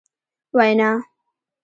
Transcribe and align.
وینا... 0.57 0.91